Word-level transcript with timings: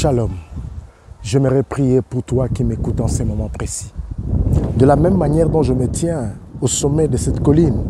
Shalom. 0.00 0.30
J'aimerais 1.22 1.64
prier 1.64 2.02
pour 2.02 2.22
toi 2.22 2.48
qui 2.48 2.62
m'écoutes 2.62 3.00
en 3.00 3.08
ces 3.08 3.24
moments 3.24 3.48
précis. 3.48 3.92
De 4.76 4.86
la 4.86 4.94
même 4.94 5.16
manière 5.16 5.48
dont 5.48 5.64
je 5.64 5.72
me 5.72 5.88
tiens 5.88 6.34
au 6.60 6.68
sommet 6.68 7.08
de 7.08 7.16
cette 7.16 7.42
colline 7.42 7.82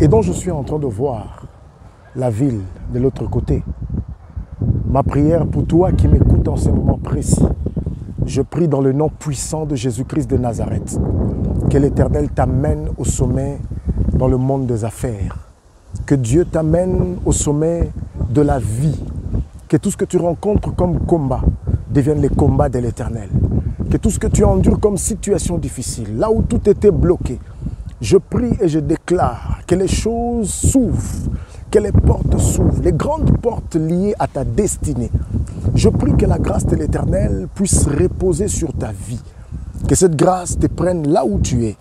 et 0.00 0.06
dont 0.06 0.22
je 0.22 0.30
suis 0.30 0.52
en 0.52 0.62
train 0.62 0.78
de 0.78 0.86
voir 0.86 1.46
la 2.14 2.30
ville 2.30 2.60
de 2.94 3.00
l'autre 3.00 3.28
côté, 3.28 3.64
ma 4.86 5.02
prière 5.02 5.48
pour 5.48 5.66
toi 5.66 5.90
qui 5.90 6.06
m'écoutes 6.06 6.46
en 6.46 6.54
ces 6.54 6.70
moments 6.70 7.00
précis, 7.02 7.44
je 8.24 8.42
prie 8.42 8.68
dans 8.68 8.80
le 8.80 8.92
nom 8.92 9.08
puissant 9.08 9.66
de 9.66 9.74
Jésus-Christ 9.74 10.30
de 10.30 10.36
Nazareth 10.36 10.96
que 11.68 11.78
l'Éternel 11.78 12.30
t'amène 12.30 12.88
au 12.96 13.04
sommet 13.04 13.58
dans 14.12 14.28
le 14.28 14.36
monde 14.36 14.68
des 14.68 14.84
affaires, 14.84 15.38
que 16.06 16.14
Dieu 16.14 16.44
t'amène 16.44 17.16
au 17.26 17.32
sommet 17.32 17.90
de 18.30 18.42
la 18.42 18.60
vie, 18.60 18.96
que 19.70 19.76
tout 19.76 19.92
ce 19.92 19.96
que 19.96 20.04
tu 20.04 20.16
rencontres 20.16 20.74
comme 20.74 20.98
combat 21.06 21.42
devienne 21.88 22.20
les 22.20 22.28
combats 22.28 22.68
de 22.68 22.80
l'Éternel, 22.80 23.28
que 23.88 23.98
tout 23.98 24.10
ce 24.10 24.18
que 24.18 24.26
tu 24.26 24.42
endures 24.42 24.80
comme 24.80 24.96
situation 24.96 25.58
difficile, 25.58 26.18
là 26.18 26.28
où 26.28 26.42
tout 26.42 26.68
était 26.68 26.90
bloqué, 26.90 27.38
je 28.00 28.16
prie 28.16 28.50
et 28.60 28.66
je 28.66 28.80
déclare 28.80 29.60
que 29.68 29.76
les 29.76 29.86
choses 29.86 30.52
s'ouvrent, 30.52 31.30
que 31.70 31.78
les 31.78 31.92
portes 31.92 32.36
s'ouvrent, 32.38 32.82
les 32.82 32.92
grandes 32.92 33.38
portes 33.38 33.76
liées 33.76 34.16
à 34.18 34.26
ta 34.26 34.42
destinée. 34.42 35.12
Je 35.76 35.88
prie 35.88 36.16
que 36.16 36.26
la 36.26 36.40
grâce 36.40 36.66
de 36.66 36.74
l'Éternel 36.74 37.46
puisse 37.54 37.86
reposer 37.86 38.48
sur 38.48 38.72
ta 38.72 38.90
vie, 38.90 39.22
que 39.86 39.94
cette 39.94 40.16
grâce 40.16 40.58
te 40.58 40.66
prenne 40.66 41.06
là 41.06 41.24
où 41.24 41.38
tu 41.38 41.64
es, 41.66 41.76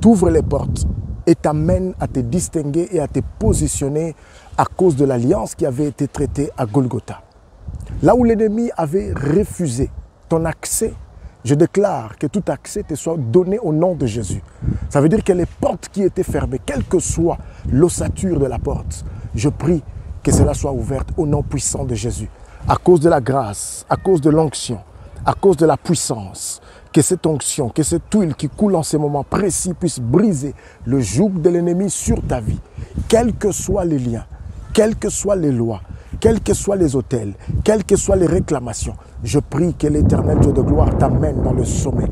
t'ouvre 0.00 0.30
les 0.30 0.42
portes 0.42 0.86
et 1.26 1.34
t'amène 1.34 1.92
à 1.98 2.06
te 2.06 2.20
distinguer 2.20 2.88
et 2.92 3.00
à 3.00 3.08
te 3.08 3.18
positionner 3.40 4.14
à 4.58 4.64
cause 4.64 4.96
de 4.96 5.04
l'alliance 5.04 5.54
qui 5.54 5.66
avait 5.66 5.86
été 5.86 6.08
traitée 6.08 6.50
à 6.56 6.66
Golgotha. 6.66 7.22
Là 8.02 8.14
où 8.14 8.24
l'ennemi 8.24 8.70
avait 8.76 9.12
refusé 9.12 9.90
ton 10.28 10.44
accès, 10.44 10.94
je 11.44 11.54
déclare 11.54 12.18
que 12.18 12.26
tout 12.26 12.42
accès 12.48 12.82
te 12.82 12.94
soit 12.94 13.16
donné 13.16 13.58
au 13.58 13.72
nom 13.72 13.94
de 13.94 14.06
Jésus. 14.06 14.42
Ça 14.88 15.00
veut 15.00 15.08
dire 15.08 15.22
que 15.22 15.32
les 15.32 15.46
portes 15.46 15.88
qui 15.90 16.02
étaient 16.02 16.24
fermées, 16.24 16.60
quelle 16.64 16.84
que 16.84 16.98
soit 16.98 17.38
l'ossature 17.70 18.40
de 18.40 18.46
la 18.46 18.58
porte, 18.58 19.04
je 19.34 19.48
prie 19.48 19.82
que 20.22 20.32
cela 20.32 20.54
soit 20.54 20.72
ouverte 20.72 21.10
au 21.16 21.26
nom 21.26 21.42
puissant 21.42 21.84
de 21.84 21.94
Jésus. 21.94 22.28
À 22.66 22.76
cause 22.76 23.00
de 23.00 23.08
la 23.08 23.20
grâce, 23.20 23.86
à 23.88 23.96
cause 23.96 24.20
de 24.20 24.30
l'onction, 24.30 24.80
à 25.24 25.34
cause 25.34 25.56
de 25.56 25.66
la 25.66 25.76
puissance, 25.76 26.60
que 26.92 27.02
cette 27.02 27.26
onction, 27.26 27.68
que 27.68 27.82
cette 27.82 28.12
huile 28.12 28.34
qui 28.34 28.48
coule 28.48 28.74
en 28.74 28.82
ces 28.82 28.98
moments 28.98 29.22
précis 29.22 29.74
puisse 29.74 30.00
briser 30.00 30.54
le 30.84 30.98
joug 30.98 31.28
de 31.28 31.50
l'ennemi 31.50 31.90
sur 31.90 32.20
ta 32.22 32.40
vie. 32.40 32.58
Quels 33.06 33.34
que 33.34 33.52
soient 33.52 33.84
les 33.84 33.98
liens, 33.98 34.24
quelles 34.76 34.96
que 34.96 35.08
soient 35.08 35.36
les 35.36 35.52
lois, 35.52 35.80
quels 36.20 36.42
que 36.42 36.52
soient 36.52 36.76
les 36.76 36.94
hôtels, 36.94 37.32
quelles 37.64 37.82
que 37.82 37.96
soient 37.96 38.14
les 38.14 38.26
réclamations, 38.26 38.92
je 39.24 39.38
prie 39.38 39.72
que 39.72 39.86
l'éternel 39.86 40.38
Dieu 40.38 40.52
de 40.52 40.60
gloire 40.60 40.98
t'amène 40.98 41.40
dans 41.40 41.54
le 41.54 41.64
sommet, 41.64 42.04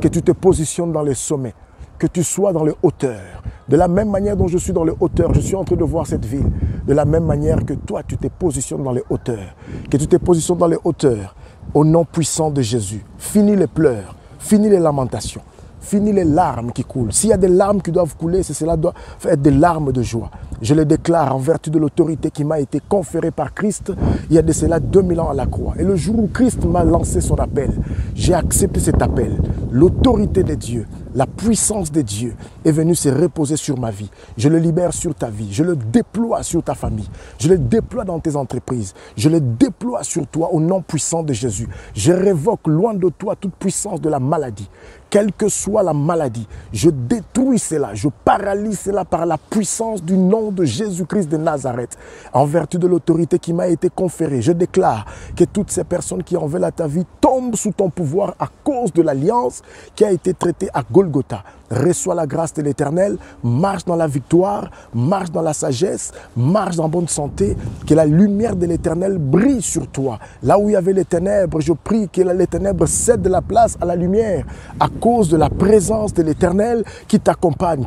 que 0.00 0.08
tu 0.08 0.22
te 0.22 0.32
positionnes 0.32 0.92
dans 0.92 1.02
le 1.02 1.12
sommet, 1.12 1.52
que 1.98 2.06
tu 2.06 2.24
sois 2.24 2.54
dans 2.54 2.64
les 2.64 2.72
hauteurs. 2.82 3.42
De 3.68 3.76
la 3.76 3.86
même 3.86 4.08
manière 4.08 4.34
dont 4.34 4.48
je 4.48 4.56
suis 4.56 4.72
dans 4.72 4.84
les 4.84 4.94
hauteurs, 4.98 5.34
je 5.34 5.40
suis 5.40 5.56
en 5.56 5.64
train 5.64 5.76
de 5.76 5.84
voir 5.84 6.06
cette 6.06 6.24
ville. 6.24 6.50
De 6.86 6.94
la 6.94 7.04
même 7.04 7.26
manière 7.26 7.66
que 7.66 7.74
toi, 7.74 8.02
tu 8.02 8.16
te 8.16 8.28
positionnes 8.28 8.82
dans 8.82 8.92
les 8.92 9.02
hauteurs. 9.10 9.54
Que 9.90 9.98
tu 9.98 10.06
te 10.06 10.16
positionnes 10.16 10.56
dans 10.56 10.68
les 10.68 10.78
hauteurs. 10.84 11.36
Au 11.74 11.84
nom 11.84 12.06
puissant 12.06 12.50
de 12.50 12.62
Jésus. 12.62 13.04
Finis 13.18 13.56
les 13.56 13.66
pleurs. 13.66 14.14
Finis 14.38 14.70
les 14.70 14.78
lamentations. 14.78 15.42
Finis 15.86 16.12
les 16.12 16.24
larmes 16.24 16.72
qui 16.72 16.82
coulent. 16.82 17.12
S'il 17.12 17.30
y 17.30 17.32
a 17.32 17.36
des 17.36 17.46
larmes 17.46 17.80
qui 17.80 17.92
doivent 17.92 18.16
couler, 18.16 18.42
c'est 18.42 18.54
cela 18.54 18.76
doit 18.76 18.92
être 19.24 19.40
des 19.40 19.52
larmes 19.52 19.92
de 19.92 20.02
joie. 20.02 20.32
Je 20.60 20.74
le 20.74 20.84
déclare 20.84 21.32
en 21.36 21.38
vertu 21.38 21.70
de 21.70 21.78
l'autorité 21.78 22.32
qui 22.32 22.42
m'a 22.42 22.58
été 22.58 22.80
conférée 22.88 23.30
par 23.30 23.54
Christ 23.54 23.92
il 24.28 24.34
y 24.34 24.38
a 24.38 24.42
de 24.42 24.52
cela 24.52 24.80
2000 24.80 25.20
ans 25.20 25.30
à 25.30 25.34
la 25.34 25.46
croix. 25.46 25.74
Et 25.78 25.84
le 25.84 25.94
jour 25.94 26.18
où 26.18 26.26
Christ 26.26 26.64
m'a 26.64 26.82
lancé 26.82 27.20
son 27.20 27.36
appel, 27.36 27.70
j'ai 28.16 28.34
accepté 28.34 28.80
cet 28.80 29.00
appel. 29.00 29.40
L'autorité 29.70 30.42
de 30.42 30.54
Dieu, 30.54 30.88
la 31.16 31.26
puissance 31.26 31.90
de 31.90 32.02
Dieu 32.02 32.36
est 32.62 32.70
venue 32.70 32.94
se 32.94 33.08
reposer 33.08 33.56
sur 33.56 33.78
ma 33.78 33.90
vie. 33.90 34.10
Je 34.36 34.50
le 34.50 34.58
libère 34.58 34.92
sur 34.92 35.14
ta 35.14 35.30
vie. 35.30 35.48
Je 35.50 35.64
le 35.64 35.74
déploie 35.74 36.42
sur 36.42 36.62
ta 36.62 36.74
famille. 36.74 37.08
Je 37.38 37.48
le 37.48 37.56
déploie 37.56 38.04
dans 38.04 38.20
tes 38.20 38.36
entreprises. 38.36 38.92
Je 39.16 39.30
le 39.30 39.40
déploie 39.40 40.02
sur 40.02 40.26
toi 40.26 40.52
au 40.52 40.60
nom 40.60 40.82
puissant 40.82 41.22
de 41.22 41.32
Jésus. 41.32 41.68
Je 41.94 42.12
révoque 42.12 42.66
loin 42.66 42.92
de 42.92 43.08
toi 43.08 43.34
toute 43.34 43.54
puissance 43.54 44.02
de 44.02 44.10
la 44.10 44.20
maladie. 44.20 44.68
Quelle 45.08 45.32
que 45.32 45.48
soit 45.48 45.84
la 45.84 45.94
maladie, 45.94 46.48
je 46.72 46.90
détruis 46.90 47.60
cela, 47.60 47.94
je 47.94 48.08
paralyse 48.24 48.80
cela 48.80 49.04
par 49.04 49.24
la 49.24 49.38
puissance 49.38 50.02
du 50.02 50.18
nom 50.18 50.50
de 50.50 50.64
Jésus-Christ 50.64 51.28
de 51.28 51.36
Nazareth. 51.36 51.96
En 52.32 52.44
vertu 52.44 52.76
de 52.76 52.88
l'autorité 52.88 53.38
qui 53.38 53.52
m'a 53.52 53.68
été 53.68 53.88
conférée, 53.88 54.42
je 54.42 54.50
déclare 54.50 55.06
que 55.36 55.44
toutes 55.44 55.70
ces 55.70 55.84
personnes 55.84 56.24
qui 56.24 56.36
en 56.36 56.46
veulent 56.46 56.64
à 56.64 56.72
ta 56.72 56.88
vie 56.88 57.06
tombent 57.20 57.54
sous 57.54 57.70
ton 57.70 57.88
pouvoir 57.88 58.34
à 58.40 58.48
cause 58.64 58.92
de 58.92 59.00
l'alliance 59.00 59.62
qui 59.94 60.04
a 60.04 60.10
été 60.10 60.34
traitée 60.34 60.68
à 60.74 60.82
Golgotha 60.82 61.05
Golgotha. 61.06 61.44
Reçois 61.70 62.14
la 62.14 62.26
grâce 62.26 62.54
de 62.54 62.62
l'Éternel, 62.62 63.16
marche 63.42 63.84
dans 63.84 63.96
la 63.96 64.06
victoire, 64.06 64.70
marche 64.94 65.30
dans 65.30 65.42
la 65.42 65.52
sagesse, 65.52 66.12
marche 66.36 66.76
dans 66.76 66.88
bonne 66.88 67.08
santé, 67.08 67.56
que 67.86 67.94
la 67.94 68.04
lumière 68.04 68.56
de 68.56 68.66
l'Éternel 68.66 69.18
brille 69.18 69.62
sur 69.62 69.86
toi. 69.88 70.18
Là 70.42 70.58
où 70.58 70.68
il 70.68 70.72
y 70.72 70.76
avait 70.76 70.92
les 70.92 71.04
ténèbres, 71.04 71.60
je 71.60 71.72
prie 71.72 72.08
que 72.08 72.22
les 72.22 72.46
ténèbres 72.46 72.86
cèdent 72.86 73.26
la 73.26 73.42
place 73.42 73.76
à 73.80 73.84
la 73.84 73.96
lumière 73.96 74.44
à 74.78 74.88
cause 74.88 75.28
de 75.28 75.36
la 75.36 75.48
présence 75.48 76.14
de 76.14 76.22
l'Éternel 76.22 76.84
qui 77.08 77.18
t'accompagne. 77.18 77.84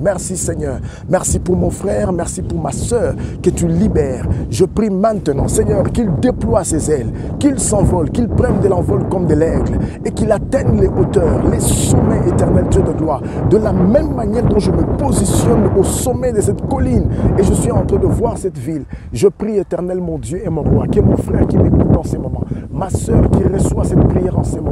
Merci 0.00 0.36
Seigneur. 0.36 0.78
Merci 1.08 1.38
pour 1.38 1.56
mon 1.56 1.70
frère, 1.70 2.12
merci 2.12 2.42
pour 2.42 2.60
ma 2.60 2.72
soeur 2.72 3.14
que 3.42 3.50
tu 3.50 3.66
libères. 3.66 4.26
Je 4.50 4.64
prie 4.64 4.90
maintenant, 4.90 5.48
Seigneur, 5.48 5.90
qu'il 5.90 6.14
déploie 6.20 6.64
ses 6.64 6.90
ailes, 6.90 7.12
qu'il 7.38 7.58
s'envole, 7.58 8.10
qu'il 8.10 8.28
prenne 8.28 8.60
de 8.60 8.68
l'envol 8.68 9.08
comme 9.08 9.26
de 9.26 9.34
l'aigle 9.34 9.78
et 10.04 10.10
qu'il 10.10 10.30
atteigne 10.30 10.80
les 10.80 10.88
hauteurs, 10.88 11.42
les 11.50 11.60
sommets 11.60 12.28
éternels 12.28 12.43
Dieu 12.70 12.82
de 12.82 12.92
gloire. 12.92 13.22
De 13.50 13.56
la 13.56 13.72
même 13.72 14.14
manière 14.14 14.44
dont 14.44 14.58
je 14.58 14.70
me 14.70 14.82
positionne 14.96 15.70
au 15.76 15.84
sommet 15.84 16.32
de 16.32 16.40
cette 16.40 16.66
colline 16.68 17.08
et 17.38 17.42
je 17.42 17.52
suis 17.52 17.70
en 17.70 17.84
train 17.84 17.98
de 17.98 18.06
voir 18.06 18.36
cette 18.38 18.58
ville, 18.58 18.84
je 19.12 19.28
prie 19.28 19.58
éternel 19.58 20.00
mon 20.00 20.18
Dieu 20.18 20.40
et 20.44 20.48
mon 20.48 20.62
roi, 20.62 20.86
qui 20.88 20.98
est 20.98 21.02
mon 21.02 21.16
frère 21.16 21.46
qui 21.46 21.56
m'écoute 21.56 21.96
en 21.96 22.02
ces 22.02 22.18
moments, 22.18 22.44
ma 22.72 22.90
soeur 22.90 23.30
qui 23.30 23.42
reçoit 23.44 23.84
cette 23.84 24.06
prière 24.08 24.38
en 24.38 24.44
ces 24.44 24.56
moments, 24.56 24.63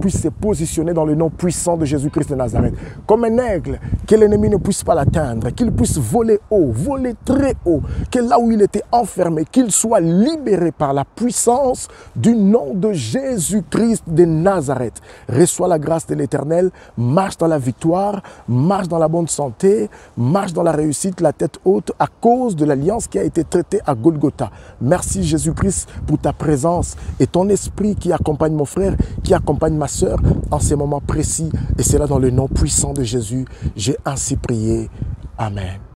puisse 0.00 0.20
se 0.20 0.28
positionner 0.28 0.92
dans 0.92 1.04
le 1.04 1.14
nom 1.14 1.30
puissant 1.30 1.76
de 1.76 1.84
Jésus-Christ 1.84 2.30
de 2.30 2.34
Nazareth. 2.34 2.74
Comme 3.06 3.24
un 3.24 3.38
aigle, 3.38 3.80
que 4.06 4.14
l'ennemi 4.14 4.48
ne 4.48 4.56
puisse 4.56 4.82
pas 4.82 4.94
l'atteindre, 4.94 5.50
qu'il 5.50 5.72
puisse 5.72 5.98
voler 5.98 6.40
haut, 6.50 6.70
voler 6.72 7.14
très 7.24 7.54
haut, 7.64 7.82
que 8.10 8.18
là 8.18 8.38
où 8.38 8.50
il 8.50 8.62
était 8.62 8.82
enfermé, 8.92 9.44
qu'il 9.50 9.70
soit 9.70 10.00
libéré 10.00 10.72
par 10.72 10.92
la 10.92 11.04
puissance 11.04 11.88
du 12.14 12.34
nom 12.34 12.74
de 12.74 12.92
Jésus-Christ 12.92 14.04
de 14.06 14.24
Nazareth. 14.24 15.00
Reçois 15.28 15.68
la 15.68 15.78
grâce 15.78 16.06
de 16.06 16.14
l'éternel, 16.14 16.70
marche 16.96 17.36
dans 17.36 17.46
la 17.46 17.58
victoire, 17.58 18.22
marche 18.48 18.88
dans 18.88 18.98
la 18.98 19.08
bonne 19.08 19.28
santé, 19.28 19.90
marche 20.16 20.52
dans 20.52 20.62
la 20.62 20.72
réussite, 20.72 21.20
la 21.20 21.32
tête 21.32 21.58
haute, 21.64 21.92
à 21.98 22.06
cause 22.06 22.56
de 22.56 22.64
l'alliance 22.64 23.06
qui 23.06 23.18
a 23.18 23.22
été 23.22 23.44
traitée 23.44 23.80
à 23.86 23.94
Golgotha. 23.94 24.50
Merci 24.80 25.22
Jésus-Christ 25.22 25.88
pour 26.06 26.18
ta 26.18 26.32
présence 26.32 26.96
et 27.20 27.26
ton 27.26 27.48
esprit 27.48 27.94
qui 27.94 28.12
accompagne 28.12 28.54
mon 28.54 28.64
frère, 28.64 28.94
qui 29.22 29.34
accompagne 29.34 29.57
ma 29.76 29.88
soeur 29.88 30.18
en 30.50 30.60
ces 30.60 30.76
moments 30.76 31.00
précis. 31.00 31.50
Et 31.78 31.82
c'est 31.82 31.98
là 31.98 32.06
dans 32.06 32.18
le 32.18 32.30
nom 32.30 32.48
puissant 32.48 32.92
de 32.92 33.02
Jésus, 33.02 33.44
j'ai 33.76 33.96
ainsi 34.04 34.36
prié. 34.36 34.88
Amen. 35.36 35.78